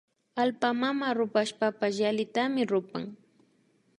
Allpa 0.43 0.69
mama 0.81 1.07
rupashpapash 1.17 1.97
yallitami 2.03 2.61
rupan 2.71 3.03